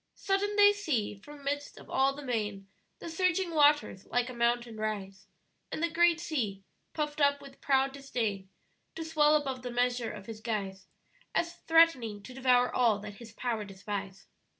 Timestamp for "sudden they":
0.15-0.73